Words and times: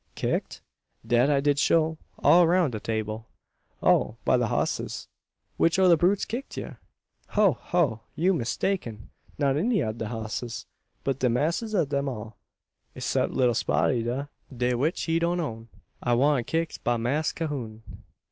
"Kicked?" 0.15 0.63
"Dat 1.05 1.29
I 1.29 1.39
did 1.41 1.59
shoo 1.59 1.99
all 2.17 2.47
round 2.47 2.71
de 2.71 2.79
'table." 2.79 3.27
"Oh! 3.83 4.17
by 4.25 4.35
the 4.35 4.47
hosses! 4.47 5.07
Which 5.57 5.77
o' 5.77 5.87
the 5.87 5.95
brutes 5.95 6.25
kicked 6.25 6.57
ye?" 6.57 6.69
"Ho! 7.27 7.51
ho! 7.59 8.01
you 8.15 8.33
mistaken! 8.33 9.11
Not 9.37 9.57
any 9.57 9.83
ob 9.83 9.99
de 9.99 10.07
hosses, 10.07 10.65
but 11.03 11.19
de 11.19 11.29
massa 11.29 11.77
ob 11.77 11.89
dem 11.89 12.09
all 12.09 12.35
'cept 12.97 13.33
little 13.33 13.53
Spotty 13.53 14.01
da, 14.01 14.25
de 14.51 14.73
which 14.73 15.03
he 15.03 15.19
doan't 15.19 15.39
own. 15.39 15.69
I 16.01 16.15
wa 16.15 16.41
kicked 16.41 16.83
by 16.83 16.97
Mass' 16.97 17.31
Cahoon." 17.31 17.83